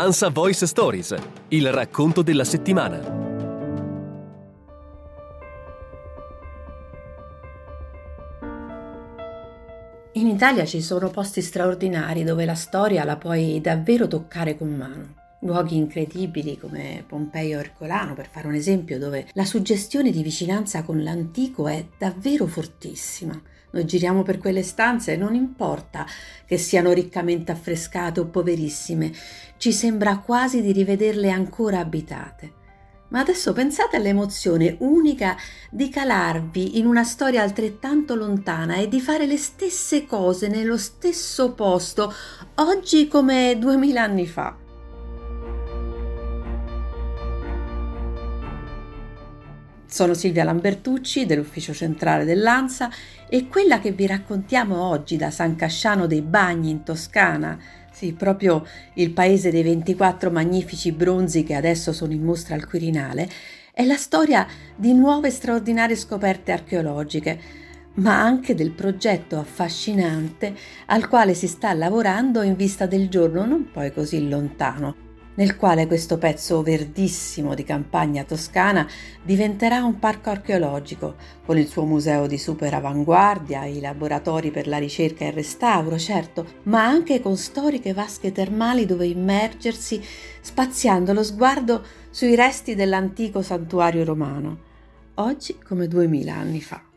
Ansa 0.00 0.28
Voice 0.28 0.64
Stories, 0.64 1.12
il 1.48 1.72
racconto 1.72 2.22
della 2.22 2.44
settimana. 2.44 3.00
In 10.12 10.28
Italia 10.28 10.64
ci 10.66 10.80
sono 10.82 11.10
posti 11.10 11.42
straordinari 11.42 12.22
dove 12.22 12.44
la 12.44 12.54
storia 12.54 13.02
la 13.02 13.16
puoi 13.16 13.60
davvero 13.60 14.06
toccare 14.06 14.56
con 14.56 14.68
mano. 14.68 15.17
Luoghi 15.40 15.76
incredibili 15.76 16.58
come 16.58 17.04
Pompeio 17.06 17.60
Ercolano, 17.60 18.14
per 18.14 18.28
fare 18.28 18.48
un 18.48 18.54
esempio, 18.54 18.98
dove 18.98 19.28
la 19.34 19.44
suggestione 19.44 20.10
di 20.10 20.22
vicinanza 20.22 20.82
con 20.82 21.00
l'antico 21.02 21.68
è 21.68 21.86
davvero 21.96 22.46
fortissima. 22.46 23.40
Noi 23.70 23.84
giriamo 23.84 24.24
per 24.24 24.38
quelle 24.38 24.64
stanze 24.64 25.12
e 25.12 25.16
non 25.16 25.36
importa 25.36 26.04
che 26.44 26.58
siano 26.58 26.90
riccamente 26.92 27.52
affrescate 27.52 28.18
o 28.18 28.26
poverissime, 28.26 29.12
ci 29.58 29.72
sembra 29.72 30.18
quasi 30.18 30.60
di 30.60 30.72
rivederle 30.72 31.30
ancora 31.30 31.78
abitate. 31.78 32.54
Ma 33.10 33.20
adesso 33.20 33.52
pensate 33.52 33.96
all'emozione 33.96 34.76
unica 34.80 35.36
di 35.70 35.88
calarvi 35.88 36.78
in 36.78 36.86
una 36.86 37.04
storia 37.04 37.42
altrettanto 37.42 38.16
lontana 38.16 38.76
e 38.76 38.88
di 38.88 39.00
fare 39.00 39.24
le 39.24 39.36
stesse 39.36 40.04
cose 40.04 40.48
nello 40.48 40.76
stesso 40.76 41.52
posto, 41.52 42.12
oggi 42.56 43.06
come 43.06 43.56
duemila 43.56 44.02
anni 44.02 44.26
fa. 44.26 44.66
Sono 49.90 50.12
Silvia 50.12 50.44
Lambertucci 50.44 51.24
dell'ufficio 51.24 51.72
centrale 51.72 52.26
dell'ANSA 52.26 52.90
e 53.26 53.48
quella 53.48 53.80
che 53.80 53.92
vi 53.92 54.06
raccontiamo 54.06 54.82
oggi 54.82 55.16
da 55.16 55.30
San 55.30 55.56
Casciano 55.56 56.06
dei 56.06 56.20
Bagni 56.20 56.68
in 56.68 56.82
Toscana, 56.82 57.58
sì, 57.90 58.12
proprio 58.12 58.66
il 58.94 59.12
paese 59.12 59.50
dei 59.50 59.62
24 59.62 60.30
magnifici 60.30 60.92
bronzi 60.92 61.42
che 61.42 61.54
adesso 61.54 61.94
sono 61.94 62.12
in 62.12 62.22
mostra 62.22 62.54
al 62.54 62.66
Quirinale, 62.66 63.30
è 63.72 63.82
la 63.86 63.96
storia 63.96 64.46
di 64.76 64.92
nuove 64.92 65.30
straordinarie 65.30 65.96
scoperte 65.96 66.52
archeologiche, 66.52 67.40
ma 67.94 68.20
anche 68.20 68.54
del 68.54 68.72
progetto 68.72 69.38
affascinante 69.38 70.54
al 70.86 71.08
quale 71.08 71.32
si 71.32 71.48
sta 71.48 71.72
lavorando 71.72 72.42
in 72.42 72.56
vista 72.56 72.84
del 72.84 73.08
giorno 73.08 73.46
non 73.46 73.70
poi 73.72 73.90
così 73.90 74.28
lontano 74.28 75.07
nel 75.38 75.56
quale 75.56 75.86
questo 75.86 76.18
pezzo 76.18 76.62
verdissimo 76.62 77.54
di 77.54 77.62
campagna 77.62 78.24
toscana 78.24 78.86
diventerà 79.22 79.84
un 79.84 80.00
parco 80.00 80.30
archeologico, 80.30 81.14
con 81.46 81.56
il 81.56 81.68
suo 81.68 81.84
museo 81.84 82.26
di 82.26 82.38
super 82.38 82.74
avanguardia, 82.74 83.64
i 83.64 83.80
laboratori 83.80 84.50
per 84.50 84.66
la 84.66 84.78
ricerca 84.78 85.24
e 85.24 85.28
il 85.28 85.34
restauro, 85.34 85.96
certo, 85.96 86.44
ma 86.64 86.84
anche 86.84 87.20
con 87.20 87.36
storiche 87.36 87.92
vasche 87.92 88.32
termali 88.32 88.84
dove 88.84 89.06
immergersi, 89.06 90.02
spaziando 90.40 91.12
lo 91.12 91.22
sguardo 91.22 91.84
sui 92.10 92.34
resti 92.34 92.74
dell'antico 92.74 93.40
santuario 93.40 94.04
romano, 94.04 94.58
oggi 95.14 95.56
come 95.64 95.86
duemila 95.86 96.34
anni 96.34 96.60
fa. 96.60 96.87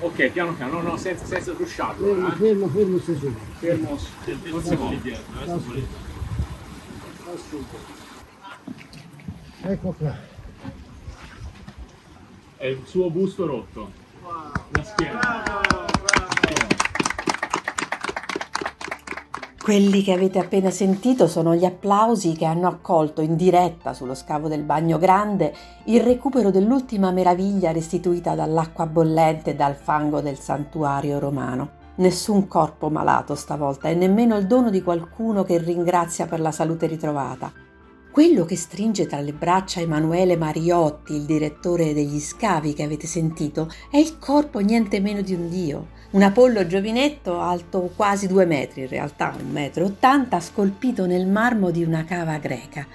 Ok, 0.00 0.30
piano 0.30 0.52
piano, 0.52 0.80
no, 0.80 0.90
no, 0.90 0.96
senza, 0.96 1.24
senza 1.24 1.52
rusciarlo. 1.52 2.06
Fermo, 2.06 2.28
eh. 2.28 2.36
fermo, 2.36 2.68
fermo, 2.68 2.98
stasera. 2.98 3.32
Fermo, 3.58 3.90
un 3.90 4.62
secondo. 4.62 5.00
Ecco 9.62 9.94
qua. 9.98 10.16
È 12.56 12.66
il 12.66 12.82
suo 12.84 13.10
busto 13.10 13.46
rotto. 13.46 13.90
La 14.70 14.84
schiena. 14.84 15.87
Quelli 19.68 20.02
che 20.02 20.14
avete 20.14 20.38
appena 20.38 20.70
sentito 20.70 21.26
sono 21.26 21.54
gli 21.54 21.66
applausi 21.66 22.32
che 22.32 22.46
hanno 22.46 22.68
accolto 22.68 23.20
in 23.20 23.36
diretta 23.36 23.92
sullo 23.92 24.14
scavo 24.14 24.48
del 24.48 24.62
Bagno 24.62 24.96
Grande 24.96 25.54
il 25.84 26.00
recupero 26.00 26.50
dell'ultima 26.50 27.10
meraviglia 27.10 27.70
restituita 27.70 28.34
dall'acqua 28.34 28.86
bollente 28.86 29.50
e 29.50 29.54
dal 29.54 29.74
fango 29.74 30.22
del 30.22 30.38
santuario 30.38 31.18
romano. 31.18 31.68
Nessun 31.96 32.48
corpo 32.48 32.88
malato 32.88 33.34
stavolta 33.34 33.90
e 33.90 33.94
nemmeno 33.94 34.38
il 34.38 34.46
dono 34.46 34.70
di 34.70 34.82
qualcuno 34.82 35.42
che 35.42 35.58
ringrazia 35.58 36.24
per 36.24 36.40
la 36.40 36.50
salute 36.50 36.86
ritrovata. 36.86 37.52
Quello 38.10 38.46
che 38.46 38.56
stringe 38.56 39.04
tra 39.04 39.20
le 39.20 39.34
braccia 39.34 39.80
Emanuele 39.80 40.38
Mariotti, 40.38 41.12
il 41.12 41.26
direttore 41.26 41.92
degli 41.92 42.20
scavi 42.20 42.72
che 42.72 42.84
avete 42.84 43.06
sentito, 43.06 43.70
è 43.90 43.98
il 43.98 44.18
corpo 44.18 44.60
niente 44.60 44.98
meno 44.98 45.20
di 45.20 45.34
un 45.34 45.50
dio. 45.50 45.88
Un 46.10 46.22
Apollo 46.22 46.66
giovinetto 46.66 47.38
alto 47.38 47.92
quasi 47.94 48.26
due 48.28 48.46
metri, 48.46 48.80
in 48.80 48.88
realtà 48.88 49.34
un 49.38 49.50
metro 49.50 49.84
e 49.84 49.88
ottanta, 49.88 50.40
scolpito 50.40 51.04
nel 51.04 51.26
marmo 51.26 51.70
di 51.70 51.84
una 51.84 52.06
cava 52.06 52.38
greca. 52.38 52.86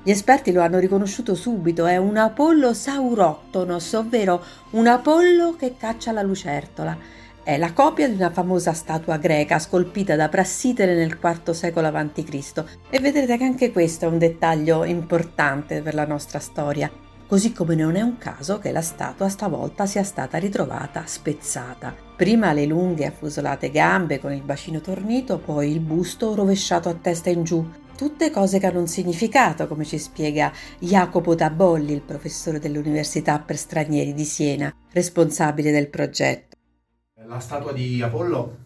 Gli 0.00 0.10
esperti 0.10 0.52
lo 0.52 0.62
hanno 0.62 0.78
riconosciuto 0.78 1.34
subito, 1.34 1.86
è 1.86 1.96
un 1.96 2.16
Apollo 2.16 2.72
sauroctonos, 2.72 3.92
ovvero 3.94 4.44
un 4.70 4.86
Apollo 4.86 5.56
che 5.56 5.74
caccia 5.76 6.12
la 6.12 6.22
lucertola. 6.22 6.96
È 7.42 7.56
la 7.56 7.72
copia 7.72 8.08
di 8.08 8.14
una 8.14 8.30
famosa 8.30 8.72
statua 8.74 9.16
greca 9.16 9.58
scolpita 9.58 10.14
da 10.14 10.28
Prassitele 10.28 10.94
nel 10.94 11.18
IV 11.20 11.50
secolo 11.50 11.88
a.C. 11.88 12.64
e 12.90 13.00
vedrete 13.00 13.36
che 13.38 13.44
anche 13.44 13.72
questo 13.72 14.04
è 14.04 14.08
un 14.08 14.18
dettaglio 14.18 14.84
importante 14.84 15.82
per 15.82 15.94
la 15.94 16.06
nostra 16.06 16.38
storia, 16.38 16.88
così 17.32 17.54
come 17.54 17.74
non 17.74 17.96
è 17.96 18.02
un 18.02 18.18
caso 18.18 18.58
che 18.58 18.72
la 18.72 18.82
statua 18.82 19.30
stavolta 19.30 19.86
sia 19.86 20.02
stata 20.02 20.36
ritrovata 20.36 21.06
spezzata. 21.06 21.96
Prima 22.14 22.52
le 22.52 22.66
lunghe 22.66 23.06
affusolate 23.06 23.70
gambe 23.70 24.20
con 24.20 24.34
il 24.34 24.42
bacino 24.42 24.82
tornito, 24.82 25.38
poi 25.38 25.70
il 25.70 25.80
busto 25.80 26.34
rovesciato 26.34 26.90
a 26.90 26.94
testa 26.94 27.30
in 27.30 27.42
giù, 27.42 27.66
tutte 27.96 28.30
cose 28.30 28.58
che 28.58 28.66
hanno 28.66 28.80
un 28.80 28.86
significato, 28.86 29.66
come 29.66 29.86
ci 29.86 29.96
spiega 29.96 30.52
Jacopo 30.78 31.34
Tabolli, 31.34 31.94
il 31.94 32.02
professore 32.02 32.58
dell'Università 32.58 33.38
per 33.38 33.56
stranieri 33.56 34.12
di 34.12 34.24
Siena, 34.24 34.70
responsabile 34.90 35.70
del 35.70 35.88
progetto. 35.88 36.58
La 37.24 37.40
statua 37.40 37.72
di 37.72 38.02
Apollo 38.02 38.58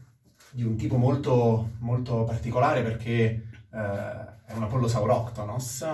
di 0.50 0.64
un 0.64 0.74
tipo 0.74 0.96
molto, 0.96 1.70
molto 1.78 2.24
particolare 2.24 2.82
perché 2.82 3.14
eh, 3.14 4.44
è 4.44 4.52
un 4.54 4.64
Apollo 4.64 4.88
Sauroctonos, 4.88 5.86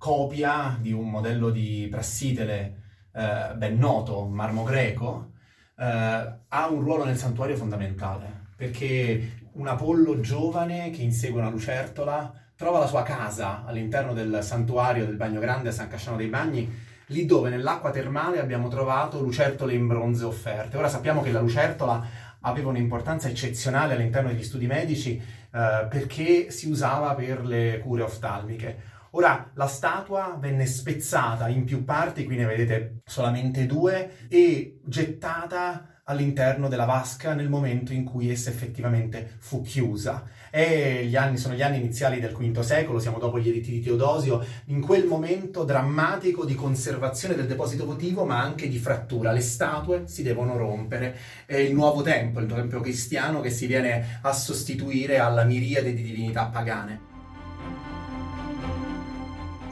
copia 0.00 0.78
di 0.80 0.92
un 0.92 1.10
modello 1.10 1.50
di 1.50 1.86
Prassitele 1.90 2.74
eh, 3.12 3.52
ben 3.54 3.76
noto, 3.76 4.24
marmo 4.24 4.62
greco, 4.62 5.32
eh, 5.78 5.84
ha 5.84 6.68
un 6.70 6.80
ruolo 6.80 7.04
nel 7.04 7.18
santuario 7.18 7.54
fondamentale 7.54 8.48
perché 8.56 9.48
un 9.52 9.66
Apollo 9.66 10.20
giovane 10.20 10.88
che 10.88 11.02
insegue 11.02 11.38
una 11.38 11.50
lucertola 11.50 12.32
trova 12.56 12.78
la 12.78 12.86
sua 12.86 13.02
casa 13.02 13.66
all'interno 13.66 14.14
del 14.14 14.38
santuario 14.40 15.04
del 15.04 15.16
Bagno 15.16 15.38
Grande 15.38 15.68
a 15.68 15.72
San 15.72 15.88
Casciano 15.88 16.16
dei 16.16 16.28
Bagni 16.28 16.88
lì 17.08 17.26
dove 17.26 17.50
nell'acqua 17.50 17.90
termale 17.90 18.40
abbiamo 18.40 18.68
trovato 18.68 19.20
lucertole 19.20 19.74
in 19.74 19.86
bronzo 19.86 20.28
offerte. 20.28 20.78
Ora 20.78 20.88
sappiamo 20.88 21.20
che 21.20 21.30
la 21.30 21.40
lucertola 21.40 22.06
aveva 22.40 22.70
un'importanza 22.70 23.28
eccezionale 23.28 23.92
all'interno 23.92 24.30
degli 24.30 24.44
studi 24.44 24.66
medici 24.66 25.16
eh, 25.16 25.86
perché 25.90 26.50
si 26.50 26.70
usava 26.70 27.14
per 27.14 27.44
le 27.44 27.80
cure 27.80 28.02
oftalmiche. 28.02 28.98
Ora 29.12 29.50
la 29.54 29.66
statua 29.66 30.36
venne 30.38 30.66
spezzata 30.66 31.48
in 31.48 31.64
più 31.64 31.84
parti, 31.84 32.24
qui 32.24 32.36
ne 32.36 32.44
vedete 32.44 33.00
solamente 33.04 33.66
due, 33.66 34.28
e 34.28 34.78
gettata 34.84 35.86
all'interno 36.04 36.68
della 36.68 36.86
vasca 36.86 37.34
nel 37.34 37.48
momento 37.48 37.92
in 37.92 38.04
cui 38.04 38.30
essa 38.30 38.50
effettivamente 38.50 39.36
fu 39.38 39.62
chiusa. 39.62 40.24
Gli 40.52 41.14
anni, 41.14 41.36
sono 41.36 41.54
gli 41.54 41.62
anni 41.62 41.76
iniziali 41.76 42.18
del 42.18 42.34
V 42.34 42.60
secolo, 42.60 42.98
siamo 42.98 43.18
dopo 43.18 43.38
gli 43.38 43.48
editti 43.48 43.70
di 43.70 43.80
Teodosio, 43.80 44.44
in 44.66 44.80
quel 44.80 45.06
momento 45.06 45.62
drammatico 45.62 46.44
di 46.44 46.56
conservazione 46.56 47.36
del 47.36 47.46
deposito 47.46 47.86
votivo, 47.86 48.24
ma 48.24 48.40
anche 48.40 48.68
di 48.68 48.78
frattura. 48.78 49.30
Le 49.30 49.40
statue 49.40 50.08
si 50.08 50.24
devono 50.24 50.56
rompere. 50.56 51.16
È 51.46 51.56
il 51.56 51.74
nuovo 51.74 52.02
tempio, 52.02 52.40
il 52.40 52.46
tempio 52.46 52.80
cristiano 52.80 53.40
che 53.40 53.50
si 53.50 53.66
viene 53.66 54.18
a 54.22 54.32
sostituire 54.32 55.18
alla 55.18 55.44
miriade 55.44 55.94
di 55.94 56.02
divinità 56.02 56.46
pagane. 56.46 57.09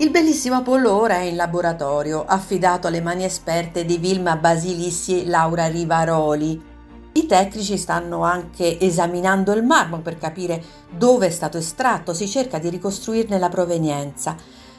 Il 0.00 0.10
bellissimo 0.10 0.54
Apollo 0.54 0.92
ora 0.92 1.16
è 1.16 1.22
in 1.22 1.34
laboratorio, 1.34 2.24
affidato 2.24 2.86
alle 2.86 3.00
mani 3.00 3.24
esperte 3.24 3.84
di 3.84 3.98
Vilma 3.98 4.36
Basilissi 4.36 5.20
e 5.20 5.26
Laura 5.26 5.66
Rivaroli. 5.66 6.62
I 7.14 7.26
tecnici 7.26 7.76
stanno 7.76 8.22
anche 8.22 8.78
esaminando 8.78 9.52
il 9.54 9.64
marmo 9.64 9.98
per 9.98 10.16
capire 10.16 10.62
dove 10.88 11.26
è 11.26 11.30
stato 11.30 11.58
estratto, 11.58 12.14
si 12.14 12.28
cerca 12.28 12.60
di 12.60 12.68
ricostruirne 12.68 13.40
la 13.40 13.48
provenienza. 13.48 14.36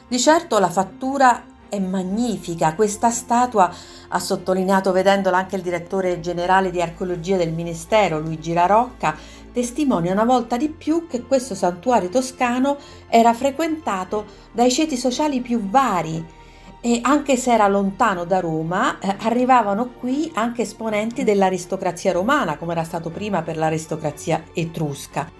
Di 0.08 0.18
certo 0.18 0.58
la 0.58 0.70
fattura 0.70 1.44
è 1.68 1.78
magnifica, 1.78 2.74
questa 2.74 3.10
statua, 3.10 3.70
ha 4.08 4.18
sottolineato 4.18 4.90
vedendola 4.90 5.36
anche 5.36 5.56
il 5.56 5.62
direttore 5.62 6.20
generale 6.20 6.70
di 6.70 6.80
archeologia 6.80 7.36
del 7.36 7.52
Ministero, 7.52 8.18
Luigi 8.18 8.54
Larocca, 8.54 9.14
testimonia 9.52 10.12
una 10.12 10.24
volta 10.24 10.56
di 10.56 10.68
più 10.68 11.06
che 11.06 11.22
questo 11.22 11.54
santuario 11.54 12.08
toscano 12.08 12.76
era 13.08 13.32
frequentato 13.34 14.24
dai 14.52 14.70
ceti 14.70 14.96
sociali 14.96 15.40
più 15.40 15.60
vari 15.60 16.38
e 16.80 17.00
anche 17.02 17.36
se 17.36 17.52
era 17.52 17.68
lontano 17.68 18.24
da 18.24 18.40
Roma, 18.40 18.98
eh, 18.98 19.14
arrivavano 19.20 19.90
qui 19.98 20.30
anche 20.34 20.62
esponenti 20.62 21.24
dell'aristocrazia 21.24 22.12
romana, 22.12 22.56
come 22.56 22.72
era 22.72 22.84
stato 22.84 23.10
prima 23.10 23.42
per 23.42 23.58
l'aristocrazia 23.58 24.44
etrusca. 24.54 25.30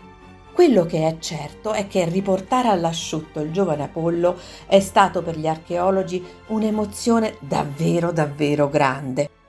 quello 0.53 0.85
che 0.85 1.09
è 1.09 1.17
certo 1.19 1.73
è 1.73 1.87
che 1.89 2.05
riportare 2.05 2.69
all'asciutto 2.69 3.41
il 3.41 3.51
giovane 3.51 3.85
Apollo 3.85 4.37
è 4.67 4.79
stato 4.81 5.23
per 5.23 5.39
gli 5.39 5.47
archeologi 5.47 6.23
un'emozione 6.49 7.37
davvero 7.41 8.13
davvero 8.13 8.69
grande. 8.69 9.40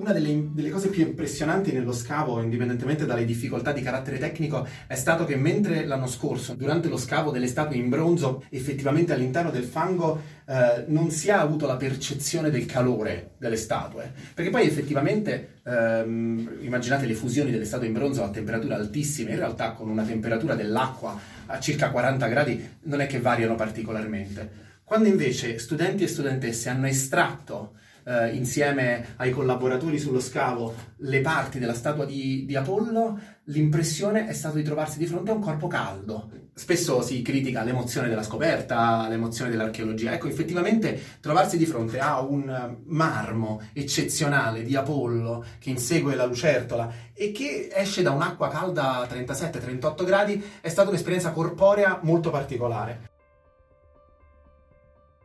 Una 0.00 0.12
delle, 0.12 0.48
delle, 0.52 0.70
cose 0.70 0.88
più 0.88 1.02
impressionanti 1.02 1.72
nello 1.72 1.92
scavo, 1.92 2.40
indipendentemente 2.40 3.04
dalle 3.04 3.26
difficoltà 3.26 3.70
di 3.70 3.82
carattere 3.82 4.16
tecnico, 4.16 4.66
è 4.86 4.94
stato 4.94 5.26
che 5.26 5.36
mentre 5.36 5.84
l'anno 5.84 6.06
scorso, 6.06 6.54
durante 6.54 6.88
lo 6.88 6.96
scavo 6.96 7.30
delle 7.30 7.46
statue 7.46 7.76
in 7.76 7.90
bronzo, 7.90 8.42
effettivamente 8.48 9.12
all'interno 9.12 9.50
del 9.50 9.64
fango 9.64 10.18
eh, 10.46 10.84
non 10.86 11.10
si 11.10 11.28
è 11.28 11.32
avuto 11.32 11.66
la 11.66 11.76
percezione 11.76 12.48
del 12.48 12.64
calore 12.64 13.32
delle 13.36 13.56
statue. 13.56 14.10
Perché 14.32 14.50
poi 14.50 14.66
effettivamente, 14.66 15.60
ehm, 15.66 16.60
immaginate 16.62 17.04
le 17.04 17.14
fusioni 17.14 17.50
delle 17.50 17.66
statue 17.66 17.88
in 17.88 17.92
bronzo 17.92 18.24
a 18.24 18.30
temperature 18.30 18.72
altissime, 18.72 19.32
in 19.32 19.36
realtà 19.36 19.72
con 19.72 19.90
una 19.90 20.04
temperatura 20.04 20.54
dell'acqua 20.54 21.14
a 21.44 21.60
circa 21.60 21.90
40 21.90 22.26
gradi 22.26 22.68
non 22.84 23.02
è 23.02 23.06
che 23.06 23.20
variano 23.20 23.54
particolarmente. 23.54 24.68
Quando 24.82 25.08
invece 25.08 25.58
studenti 25.58 26.04
e 26.04 26.08
studentesse 26.08 26.70
hanno 26.70 26.86
estratto 26.86 27.74
eh, 28.10 28.34
insieme 28.34 29.14
ai 29.16 29.30
collaboratori 29.30 29.98
sullo 29.98 30.20
scavo 30.20 30.74
le 30.96 31.20
parti 31.20 31.60
della 31.60 31.74
statua 31.74 32.04
di, 32.04 32.44
di 32.44 32.56
Apollo, 32.56 33.18
l'impressione 33.44 34.26
è 34.26 34.32
stata 34.32 34.56
di 34.56 34.64
trovarsi 34.64 34.98
di 34.98 35.06
fronte 35.06 35.30
a 35.30 35.34
un 35.34 35.40
corpo 35.40 35.68
caldo. 35.68 36.30
Spesso 36.52 37.00
si 37.00 37.22
critica 37.22 37.62
l'emozione 37.62 38.08
della 38.08 38.24
scoperta, 38.24 39.08
l'emozione 39.08 39.50
dell'archeologia. 39.50 40.12
Ecco, 40.12 40.26
effettivamente 40.26 41.00
trovarsi 41.20 41.56
di 41.56 41.64
fronte 41.64 42.00
a 42.00 42.20
un 42.20 42.78
marmo 42.86 43.62
eccezionale 43.72 44.62
di 44.62 44.74
Apollo 44.76 45.44
che 45.58 45.70
insegue 45.70 46.16
la 46.16 46.26
lucertola 46.26 46.92
e 47.14 47.30
che 47.32 47.70
esce 47.72 48.02
da 48.02 48.10
un'acqua 48.10 48.48
calda 48.48 48.96
a 48.96 49.06
37-38 49.06 50.04
gradi 50.04 50.44
è 50.60 50.68
stata 50.68 50.90
un'esperienza 50.90 51.30
corporea 51.30 52.00
molto 52.02 52.30
particolare. 52.30 53.09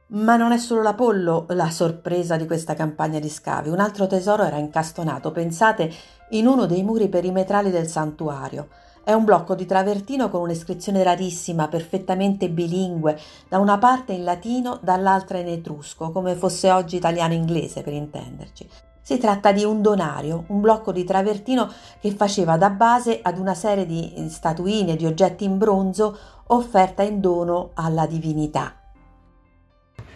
Ma 0.07 0.35
non 0.35 0.51
è 0.51 0.59
solo 0.59 0.83
l'Apollo 0.83 1.47
la 1.49 1.71
sorpresa 1.71 2.37
di 2.37 2.45
questa 2.45 2.75
campagna 2.75 3.17
di 3.17 3.27
scavi, 3.27 3.69
un 3.69 3.79
altro 3.79 4.05
tesoro 4.05 4.43
era 4.43 4.57
incastonato, 4.57 5.31
pensate, 5.31 5.91
in 6.29 6.45
uno 6.45 6.67
dei 6.67 6.83
muri 6.83 7.09
perimetrali 7.09 7.71
del 7.71 7.87
santuario. 7.87 8.67
È 9.03 9.13
un 9.13 9.23
blocco 9.23 9.55
di 9.55 9.65
travertino 9.65 10.29
con 10.29 10.41
un'iscrizione 10.41 11.01
rarissima, 11.01 11.67
perfettamente 11.69 12.49
bilingue, 12.49 13.19
da 13.49 13.57
una 13.57 13.79
parte 13.79 14.13
in 14.13 14.23
latino, 14.23 14.77
dall'altra 14.79 15.39
in 15.39 15.47
etrusco, 15.47 16.11
come 16.11 16.35
fosse 16.35 16.69
oggi 16.69 16.97
italiano-inglese 16.97 17.81
per 17.81 17.93
intenderci. 17.93 18.69
Si 19.01 19.17
tratta 19.17 19.51
di 19.51 19.63
un 19.63 19.81
donario, 19.81 20.43
un 20.49 20.61
blocco 20.61 20.91
di 20.91 21.03
travertino 21.03 21.67
che 21.99 22.11
faceva 22.11 22.57
da 22.57 22.69
base 22.69 23.21
ad 23.23 23.39
una 23.39 23.55
serie 23.55 23.87
di 23.87 24.13
statuine, 24.29 24.95
di 24.95 25.07
oggetti 25.07 25.45
in 25.45 25.57
bronzo 25.57 26.15
offerta 26.47 27.01
in 27.01 27.19
dono 27.19 27.71
alla 27.73 28.05
divinità 28.05 28.75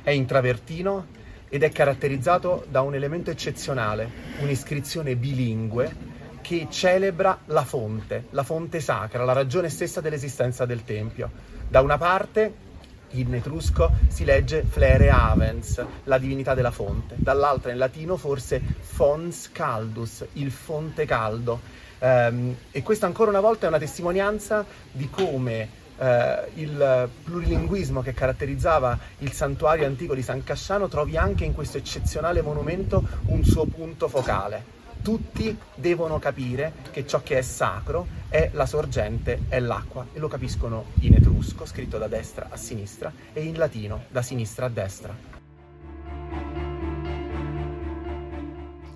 è 0.09 0.13
in 0.13 0.25
travertino 0.25 1.05
ed 1.49 1.63
è 1.63 1.71
caratterizzato 1.71 2.65
da 2.69 2.81
un 2.81 2.95
elemento 2.95 3.29
eccezionale, 3.29 4.09
un'iscrizione 4.39 5.15
bilingue 5.15 6.17
che 6.41 6.67
celebra 6.69 7.41
la 7.45 7.63
fonte, 7.63 8.25
la 8.31 8.43
fonte 8.43 8.79
sacra, 8.79 9.23
la 9.23 9.33
ragione 9.33 9.69
stessa 9.69 10.01
dell'esistenza 10.01 10.65
del 10.65 10.83
Tempio. 10.83 11.29
Da 11.67 11.81
una 11.81 11.97
parte 11.97 12.67
in 13.09 13.33
etrusco 13.33 13.91
si 14.07 14.25
legge 14.25 14.63
Flere 14.67 15.09
Avens, 15.09 15.83
la 16.05 16.17
divinità 16.17 16.55
della 16.55 16.71
fonte, 16.71 17.15
dall'altra 17.17 17.71
in 17.71 17.77
latino 17.77 18.17
forse 18.17 18.61
Fons 18.79 19.51
Caldus, 19.51 20.25
il 20.33 20.51
fonte 20.51 21.05
caldo. 21.05 21.77
Um, 21.99 22.55
e 22.71 22.81
questa 22.81 23.05
ancora 23.05 23.29
una 23.29 23.41
volta 23.41 23.65
è 23.65 23.69
una 23.69 23.77
testimonianza 23.77 24.65
di 24.91 25.09
come 25.09 25.78
eh, 25.99 26.49
il 26.55 27.09
plurilinguismo 27.23 28.01
che 28.01 28.13
caratterizzava 28.13 28.97
il 29.19 29.31
santuario 29.31 29.85
antico 29.85 30.15
di 30.15 30.21
San 30.21 30.43
Casciano 30.43 30.87
trovi 30.87 31.17
anche 31.17 31.45
in 31.45 31.53
questo 31.53 31.77
eccezionale 31.77 32.41
monumento 32.41 33.05
un 33.27 33.43
suo 33.43 33.65
punto 33.65 34.07
focale. 34.07 34.77
Tutti 35.01 35.57
devono 35.75 36.19
capire 36.19 36.73
che 36.91 37.07
ciò 37.07 37.21
che 37.23 37.37
è 37.37 37.41
sacro 37.41 38.07
è 38.27 38.49
la 38.53 38.65
sorgente, 38.65 39.43
è 39.47 39.59
l'acqua 39.59 40.05
e 40.13 40.19
lo 40.19 40.27
capiscono 40.27 40.87
in 40.99 41.15
etrusco, 41.15 41.65
scritto 41.65 41.97
da 41.97 42.07
destra 42.07 42.47
a 42.49 42.57
sinistra, 42.57 43.11
e 43.31 43.43
in 43.43 43.57
latino, 43.57 44.03
da 44.09 44.21
sinistra 44.21 44.65
a 44.65 44.69
destra. 44.69 45.38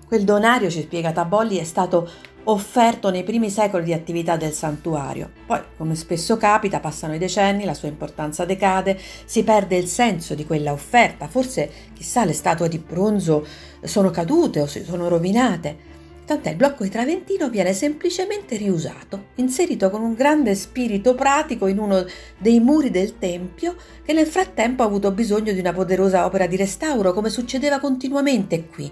Quel 0.06 0.24
donario, 0.24 0.70
ci 0.70 0.82
spiega 0.82 1.12
Tabolli, 1.12 1.56
è 1.56 1.64
stato 1.64 2.08
offerto 2.44 3.10
nei 3.10 3.22
primi 3.22 3.48
secoli 3.48 3.84
di 3.84 3.92
attività 3.92 4.36
del 4.36 4.52
santuario. 4.52 5.30
Poi, 5.46 5.60
come 5.76 5.94
spesso 5.94 6.36
capita, 6.36 6.80
passano 6.80 7.14
i 7.14 7.18
decenni, 7.18 7.64
la 7.64 7.74
sua 7.74 7.88
importanza 7.88 8.44
decade, 8.44 8.98
si 9.24 9.42
perde 9.44 9.76
il 9.76 9.86
senso 9.86 10.34
di 10.34 10.44
quella 10.44 10.72
offerta, 10.72 11.26
forse 11.26 11.70
chissà 11.94 12.24
le 12.24 12.34
statue 12.34 12.68
di 12.68 12.78
bronzo 12.78 13.46
sono 13.82 14.10
cadute 14.10 14.60
o 14.60 14.66
si 14.66 14.84
sono 14.84 15.08
rovinate. 15.08 15.92
Tant'è 16.26 16.50
il 16.50 16.56
blocco 16.56 16.84
di 16.84 16.90
Traventino 16.90 17.50
viene 17.50 17.74
semplicemente 17.74 18.56
riusato, 18.56 19.26
inserito 19.36 19.90
con 19.90 20.02
un 20.02 20.14
grande 20.14 20.54
spirito 20.54 21.14
pratico 21.14 21.66
in 21.66 21.78
uno 21.78 22.04
dei 22.38 22.60
muri 22.60 22.90
del 22.90 23.18
tempio 23.18 23.76
che 24.02 24.14
nel 24.14 24.26
frattempo 24.26 24.82
ha 24.82 24.86
avuto 24.86 25.10
bisogno 25.12 25.52
di 25.52 25.60
una 25.60 25.74
poderosa 25.74 26.24
opera 26.24 26.46
di 26.46 26.56
restauro, 26.56 27.12
come 27.12 27.28
succedeva 27.28 27.78
continuamente 27.78 28.66
qui, 28.68 28.90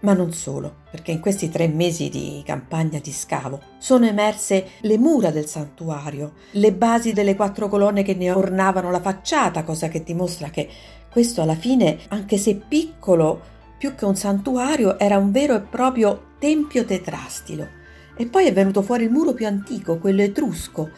ma 0.00 0.14
non 0.14 0.32
solo, 0.32 0.76
perché 0.90 1.10
in 1.12 1.20
questi 1.20 1.50
tre 1.50 1.68
mesi 1.68 2.08
di 2.08 2.42
campagna 2.44 2.98
di 2.98 3.12
scavo 3.12 3.60
sono 3.78 4.06
emerse 4.06 4.70
le 4.80 4.98
mura 4.98 5.30
del 5.30 5.46
santuario, 5.46 6.32
le 6.52 6.72
basi 6.72 7.12
delle 7.12 7.36
quattro 7.36 7.68
colonne 7.68 8.02
che 8.02 8.14
ne 8.14 8.30
ornavano 8.30 8.90
la 8.90 9.00
facciata, 9.00 9.62
cosa 9.62 9.88
che 9.88 10.02
dimostra 10.02 10.48
che 10.48 10.68
questo 11.10 11.42
alla 11.42 11.54
fine, 11.54 11.98
anche 12.08 12.38
se 12.38 12.54
piccolo, 12.56 13.40
più 13.76 13.94
che 13.94 14.04
un 14.04 14.16
santuario, 14.16 14.98
era 14.98 15.18
un 15.18 15.30
vero 15.32 15.54
e 15.54 15.60
proprio 15.60 16.28
tempio 16.38 16.84
tetrastilo. 16.84 17.78
E 18.16 18.26
poi 18.26 18.46
è 18.46 18.52
venuto 18.52 18.82
fuori 18.82 19.04
il 19.04 19.10
muro 19.10 19.32
più 19.32 19.46
antico, 19.46 19.98
quello 19.98 20.22
etrusco, 20.22 20.90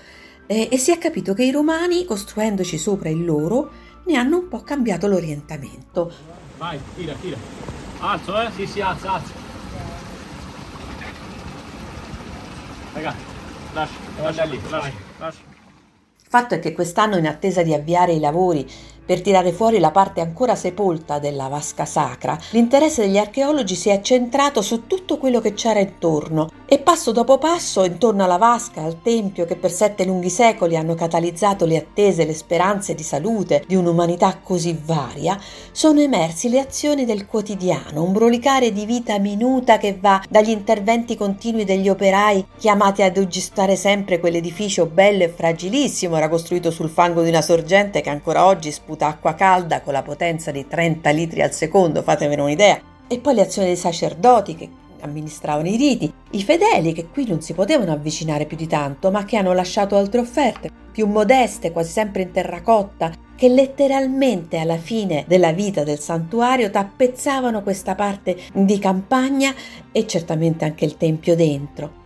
e, 0.47 0.69
e 0.71 0.77
si 0.77 0.91
è 0.91 0.99
capito 0.99 1.35
che 1.35 1.45
i 1.45 1.51
romani, 1.51 2.05
costruendoci 2.05 2.77
sopra 2.79 3.09
il 3.09 3.25
loro, 3.25 3.71
ne 4.07 4.17
hanno 4.17 4.39
un 4.39 4.49
po' 4.49 4.63
cambiato 4.63 5.07
l'orientamento. 5.07 6.13
Vai, 6.59 6.79
tira, 6.97 7.15
tira. 7.21 7.82
Alzo, 8.05 8.41
eh? 8.41 8.51
Sì, 8.57 8.67
sì, 8.67 8.81
alza, 8.81 9.13
alza. 9.13 9.33
Raga, 12.95 13.15
lascia, 13.75 13.95
lascia 14.21 14.45
lì, 14.45 14.61
lascia, 14.69 14.93
lascia. 15.19 15.41
Fatto 16.29 16.55
è 16.55 16.59
che 16.59 16.73
quest'anno, 16.73 17.17
in 17.17 17.29
attesa 17.29 17.63
di 17.63 17.73
avviare 17.73 18.13
i 18.13 18.19
lavori 18.19 18.69
per 19.05 19.21
tirare 19.23 19.53
fuori 19.53 19.79
la 19.79 19.93
parte 19.93 20.21
ancora 20.21 20.57
sepolta 20.57 21.21
della 21.21 21.47
vasca 21.47 21.85
sacra, 21.85 22.37
l'interesse 22.51 23.03
degli 23.03 23.19
archeologi 23.19 23.77
si 23.77 23.89
è 23.89 24.01
centrato 24.01 24.63
su 24.63 24.89
tutto 24.89 25.19
quello 25.19 25.41
che 25.41 25.55
c'era 25.55 25.79
intorno 25.79 26.49
e 26.73 26.79
passo 26.79 27.13
dopo 27.13 27.37
passo, 27.37 27.85
intorno 27.85 28.25
alla 28.25 28.39
vasca, 28.39 28.81
al 28.81 29.03
tempio 29.03 29.45
che 29.45 29.57
per 29.57 29.71
sette 29.71 30.07
lunghi 30.07 30.31
secoli 30.31 30.75
hanno 30.75 30.95
catalizzato 30.95 31.67
le 31.67 31.77
attese 31.77 32.23
e 32.23 32.25
le 32.25 32.33
speranze 32.33 32.95
di 32.95 33.03
salute 33.03 33.63
di 33.67 33.75
un'umanità 33.75 34.39
così 34.43 34.81
varia, 34.83 35.39
sono 35.71 36.01
emersi 36.01 36.49
le 36.49 36.61
azioni 36.61 37.05
del 37.05 37.27
quotidiano, 37.27 38.03
un 38.03 38.13
brolicare 38.13 38.73
di 38.73 38.87
vita 38.87 39.19
minuta 39.19 39.77
che 39.77 39.99
va 40.01 40.25
dagli 40.31 40.49
interventi 40.49 41.15
continui 41.15 41.65
degli 41.65 41.91
operai 41.91 42.47
chiamati 42.57 43.03
ad 43.03 43.19
aggiustare 43.19 43.77
sempre 43.77 44.19
quell'edificio 44.19 44.87
bello 44.87 45.25
e 45.25 45.29
fragilissimo, 45.29 46.17
era 46.17 46.31
costruito 46.31 46.71
sul 46.71 46.89
fango 46.89 47.21
di 47.21 47.29
una 47.29 47.43
sorgente 47.43 48.01
che 48.01 48.09
ancora 48.09 48.47
oggi 48.47 48.73
sputa 48.73 49.09
acqua 49.09 49.35
calda 49.35 49.83
con 49.83 49.93
la 49.93 50.01
potenza 50.01 50.51
di 50.51 50.67
30 50.67 51.11
litri 51.11 51.43
al 51.43 51.53
secondo, 51.53 52.01
fatevene 52.01 52.41
un'idea. 52.41 52.81
E 53.07 53.19
poi 53.19 53.35
le 53.35 53.43
azioni 53.43 53.67
dei 53.67 53.77
sacerdoti 53.77 54.57
che 54.57 54.71
amministravano 55.03 55.69
i 55.69 55.77
riti, 55.77 56.13
i 56.35 56.43
fedeli 56.43 56.95
che 56.95 57.09
qui 57.09 57.27
non 57.27 57.43
si 57.43 57.53
potevano 57.53 57.93
avvicinare 57.93 58.47
più 58.47 58.57
di 58.57 58.67
tanto, 58.67 59.11
ma 59.11 59.25
che 59.25 59.37
hanno 59.37 59.53
lasciato 59.53 59.97
altre 59.97 60.21
offerte, 60.21 60.71
più 60.91 61.07
modeste, 61.07 61.73
quasi 61.73 61.91
sempre 61.91 62.23
in 62.23 62.33
terracotta, 62.33 63.13
che 63.37 63.49
letteralmente 63.49 64.57
alla 64.57 64.79
fine 64.79 65.25
della 65.27 65.53
vita 65.53 65.85
del 65.85 65.99
santuario 65.99 66.71
tappezzavano 66.71 67.63
questa 67.63 67.95
parte 67.95 68.37
di 68.55 68.79
campagna 68.79 69.55
e 69.91 70.07
certamente 70.07 70.65
anche 70.65 70.87
il 70.87 70.97
tempio 70.97 71.37
dentro. 71.37 72.01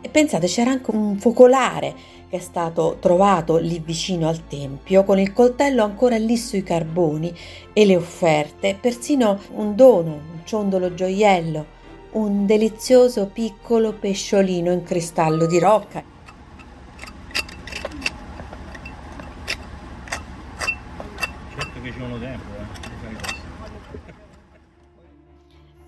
E 0.00 0.08
pensate, 0.10 0.46
c'era 0.46 0.70
anche 0.70 0.92
un 0.92 1.16
focolare 1.18 1.94
che 2.28 2.36
è 2.36 2.40
stato 2.40 2.98
trovato 3.00 3.56
lì 3.56 3.82
vicino 3.84 4.28
al 4.28 4.46
tempio, 4.46 5.02
con 5.02 5.18
il 5.18 5.32
coltello 5.32 5.82
ancora 5.82 6.16
lì 6.16 6.36
sui 6.36 6.62
carboni 6.62 7.34
e 7.72 7.84
le 7.84 7.96
offerte, 7.96 8.76
persino 8.80 9.40
un 9.54 9.74
dono, 9.74 10.10
un 10.10 10.40
ciondolo 10.44 10.94
gioiello, 10.94 11.74
un 12.16 12.46
delizioso 12.46 13.26
piccolo 13.26 13.92
pesciolino 13.92 14.72
in 14.72 14.82
cristallo 14.82 15.44
di 15.44 15.58
rocca. 15.58 16.02
Certo 21.54 21.80
che 21.82 21.92
ci 21.92 21.98
vuole 21.98 22.18
tempo, 22.18 22.44
eh. 22.54 22.64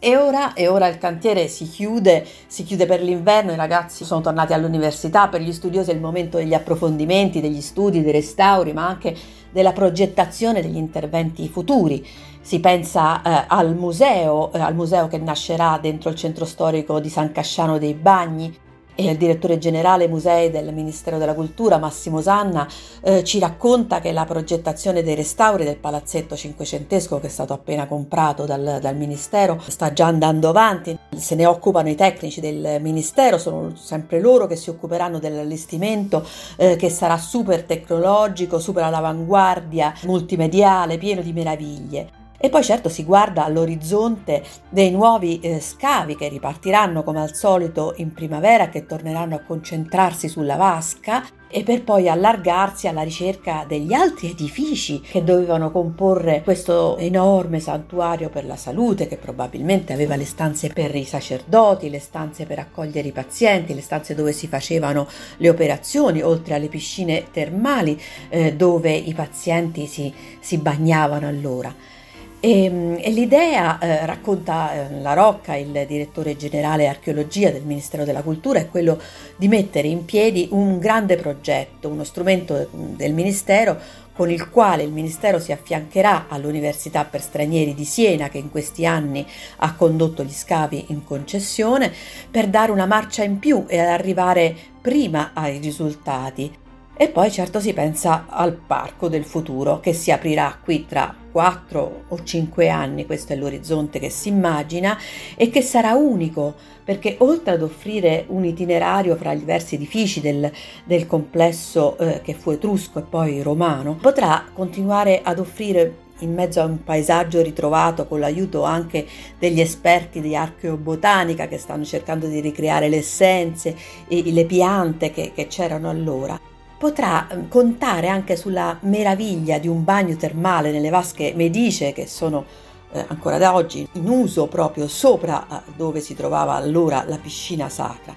E 0.00 0.16
ora, 0.16 0.52
e 0.52 0.68
ora, 0.68 0.86
il 0.86 0.96
cantiere 0.96 1.48
si 1.48 1.68
chiude, 1.68 2.24
si 2.46 2.62
chiude 2.62 2.86
per 2.86 3.02
l'inverno, 3.02 3.50
i 3.50 3.56
ragazzi 3.56 4.04
sono 4.04 4.20
tornati 4.20 4.52
all'università, 4.52 5.26
per 5.26 5.40
gli 5.40 5.52
studiosi 5.52 5.90
è 5.90 5.94
il 5.94 6.00
momento 6.00 6.36
degli 6.36 6.54
approfondimenti, 6.54 7.40
degli 7.40 7.60
studi, 7.60 8.00
dei 8.00 8.12
restauri, 8.12 8.72
ma 8.72 8.86
anche 8.86 9.16
della 9.50 9.72
progettazione 9.72 10.62
degli 10.62 10.76
interventi 10.76 11.48
futuri. 11.48 12.06
Si 12.40 12.60
pensa 12.60 13.22
eh, 13.22 13.44
al 13.48 13.74
museo, 13.74 14.52
eh, 14.52 14.60
al 14.60 14.76
museo 14.76 15.08
che 15.08 15.18
nascerà 15.18 15.78
dentro 15.82 16.10
il 16.10 16.16
centro 16.16 16.44
storico 16.44 17.00
di 17.00 17.08
San 17.08 17.32
Casciano 17.32 17.76
dei 17.78 17.94
Bagni, 17.94 18.56
e 19.00 19.12
il 19.12 19.16
direttore 19.16 19.58
generale 19.58 20.08
musei 20.08 20.50
del 20.50 20.74
Ministero 20.74 21.18
della 21.18 21.34
Cultura 21.34 21.78
Massimo 21.78 22.20
Sanna 22.20 22.66
eh, 23.00 23.22
ci 23.22 23.38
racconta 23.38 24.00
che 24.00 24.10
la 24.10 24.24
progettazione 24.24 25.04
dei 25.04 25.14
restauri 25.14 25.62
del 25.62 25.76
palazzetto 25.76 26.34
cinquecentesco 26.34 27.20
che 27.20 27.28
è 27.28 27.30
stato 27.30 27.52
appena 27.52 27.86
comprato 27.86 28.44
dal, 28.44 28.78
dal 28.80 28.96
Ministero 28.96 29.62
sta 29.68 29.92
già 29.92 30.06
andando 30.06 30.48
avanti, 30.48 30.98
se 31.16 31.36
ne 31.36 31.46
occupano 31.46 31.88
i 31.88 31.94
tecnici 31.94 32.40
del 32.40 32.78
Ministero, 32.80 33.38
sono 33.38 33.76
sempre 33.76 34.18
loro 34.18 34.48
che 34.48 34.56
si 34.56 34.68
occuperanno 34.68 35.20
dell'allestimento 35.20 36.26
eh, 36.56 36.74
che 36.74 36.90
sarà 36.90 37.18
super 37.18 37.62
tecnologico, 37.62 38.58
super 38.58 38.82
all'avanguardia, 38.82 39.94
multimediale, 40.06 40.98
pieno 40.98 41.22
di 41.22 41.32
meraviglie. 41.32 42.17
E 42.40 42.50
poi 42.50 42.62
certo 42.62 42.88
si 42.88 43.02
guarda 43.02 43.44
all'orizzonte 43.44 44.44
dei 44.68 44.92
nuovi 44.92 45.40
eh, 45.40 45.58
scavi 45.58 46.14
che 46.14 46.28
ripartiranno 46.28 47.02
come 47.02 47.20
al 47.20 47.34
solito 47.34 47.94
in 47.96 48.12
primavera, 48.12 48.68
che 48.68 48.86
torneranno 48.86 49.34
a 49.34 49.40
concentrarsi 49.40 50.28
sulla 50.28 50.54
vasca 50.54 51.24
e 51.50 51.64
per 51.64 51.82
poi 51.82 52.08
allargarsi 52.08 52.86
alla 52.86 53.02
ricerca 53.02 53.64
degli 53.66 53.92
altri 53.92 54.30
edifici 54.30 55.00
che 55.00 55.24
dovevano 55.24 55.72
comporre 55.72 56.42
questo 56.44 56.96
enorme 56.98 57.58
santuario 57.58 58.28
per 58.28 58.44
la 58.44 58.56
salute 58.56 59.08
che 59.08 59.16
probabilmente 59.16 59.92
aveva 59.92 60.14
le 60.14 60.26
stanze 60.26 60.68
per 60.68 60.94
i 60.94 61.04
sacerdoti, 61.04 61.90
le 61.90 61.98
stanze 61.98 62.46
per 62.46 62.60
accogliere 62.60 63.08
i 63.08 63.12
pazienti, 63.12 63.74
le 63.74 63.80
stanze 63.80 64.14
dove 64.14 64.30
si 64.30 64.46
facevano 64.46 65.08
le 65.38 65.48
operazioni, 65.48 66.22
oltre 66.22 66.54
alle 66.54 66.68
piscine 66.68 67.24
termali 67.32 68.00
eh, 68.28 68.54
dove 68.54 68.92
i 68.92 69.12
pazienti 69.12 69.86
si, 69.86 70.14
si 70.38 70.58
bagnavano 70.58 71.26
allora. 71.26 71.96
E, 72.40 72.64
ehm, 72.64 72.98
e 73.00 73.10
l'idea, 73.10 73.78
eh, 73.78 74.06
racconta 74.06 74.72
eh, 74.72 75.00
La 75.00 75.14
Rocca, 75.14 75.56
il 75.56 75.84
direttore 75.86 76.36
generale 76.36 76.86
archeologia 76.86 77.50
del 77.50 77.64
Ministero 77.64 78.04
della 78.04 78.22
Cultura, 78.22 78.60
è 78.60 78.68
quello 78.68 79.00
di 79.36 79.48
mettere 79.48 79.88
in 79.88 80.04
piedi 80.04 80.48
un 80.52 80.78
grande 80.78 81.16
progetto, 81.16 81.88
uno 81.88 82.04
strumento 82.04 82.68
del 82.70 83.12
Ministero 83.12 84.06
con 84.18 84.30
il 84.30 84.50
quale 84.50 84.82
il 84.82 84.90
Ministero 84.90 85.38
si 85.38 85.52
affiancherà 85.52 86.26
all'Università 86.28 87.04
per 87.04 87.20
stranieri 87.20 87.72
di 87.72 87.84
Siena, 87.84 88.28
che 88.28 88.38
in 88.38 88.50
questi 88.50 88.84
anni 88.84 89.24
ha 89.58 89.74
condotto 89.74 90.24
gli 90.24 90.32
scavi 90.32 90.86
in 90.88 91.04
concessione, 91.04 91.92
per 92.28 92.48
dare 92.48 92.72
una 92.72 92.86
marcia 92.86 93.22
in 93.22 93.38
più 93.38 93.64
e 93.68 93.78
arrivare 93.78 94.56
prima 94.80 95.30
ai 95.34 95.58
risultati. 95.58 96.66
E 97.00 97.10
poi 97.10 97.30
certo 97.30 97.60
si 97.60 97.72
pensa 97.74 98.26
al 98.28 98.54
parco 98.54 99.08
del 99.08 99.24
futuro 99.24 99.78
che 99.78 99.92
si 99.92 100.10
aprirà 100.10 100.58
qui 100.60 100.84
tra 100.84 101.14
4 101.30 102.04
o 102.08 102.22
5 102.24 102.68
anni, 102.68 103.06
questo 103.06 103.32
è 103.32 103.36
l'orizzonte 103.36 104.00
che 104.00 104.10
si 104.10 104.30
immagina, 104.30 104.98
e 105.36 105.48
che 105.48 105.62
sarà 105.62 105.94
unico 105.94 106.56
perché 106.82 107.14
oltre 107.20 107.52
ad 107.52 107.62
offrire 107.62 108.24
un 108.26 108.44
itinerario 108.44 109.14
fra 109.14 109.30
i 109.30 109.38
diversi 109.38 109.76
edifici 109.76 110.20
del, 110.20 110.50
del 110.82 111.06
complesso 111.06 111.96
eh, 111.98 112.20
che 112.20 112.34
fu 112.34 112.50
etrusco 112.50 112.98
e 112.98 113.02
poi 113.02 113.42
romano, 113.42 113.94
potrà 113.94 114.46
continuare 114.52 115.20
ad 115.22 115.38
offrire 115.38 115.98
in 116.18 116.34
mezzo 116.34 116.60
a 116.60 116.64
un 116.64 116.82
paesaggio 116.82 117.40
ritrovato 117.42 118.08
con 118.08 118.18
l'aiuto 118.18 118.64
anche 118.64 119.06
degli 119.38 119.60
esperti 119.60 120.20
di 120.20 120.34
archeobotanica 120.34 121.46
che 121.46 121.58
stanno 121.58 121.84
cercando 121.84 122.26
di 122.26 122.40
ricreare 122.40 122.88
le 122.88 122.96
essenze 122.96 123.76
e 124.08 124.32
le 124.32 124.46
piante 124.46 125.12
che, 125.12 125.30
che 125.32 125.46
c'erano 125.46 125.88
allora 125.88 126.56
potrà 126.78 127.28
ehm, 127.28 127.48
contare 127.48 128.08
anche 128.08 128.36
sulla 128.36 128.78
meraviglia 128.82 129.58
di 129.58 129.68
un 129.68 129.84
bagno 129.84 130.16
termale 130.16 130.70
nelle 130.70 130.88
vasche 130.88 131.32
medicee 131.34 131.92
che 131.92 132.06
sono 132.06 132.44
eh, 132.92 133.04
ancora 133.08 133.36
da 133.36 133.54
oggi 133.54 133.86
in 133.92 134.08
uso 134.08 134.46
proprio 134.46 134.88
sopra 134.88 135.46
eh, 135.46 135.72
dove 135.76 136.00
si 136.00 136.14
trovava 136.14 136.54
allora 136.54 137.04
la 137.06 137.18
piscina 137.18 137.68
sacra. 137.68 138.14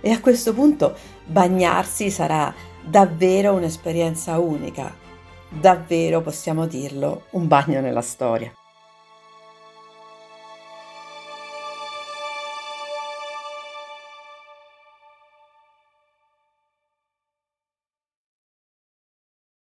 E 0.00 0.10
a 0.10 0.20
questo 0.20 0.54
punto 0.54 0.94
bagnarsi 1.24 2.10
sarà 2.10 2.54
davvero 2.82 3.54
un'esperienza 3.54 4.38
unica, 4.38 4.94
davvero 5.48 6.20
possiamo 6.20 6.66
dirlo, 6.66 7.24
un 7.30 7.48
bagno 7.48 7.80
nella 7.80 8.02
storia. 8.02 8.52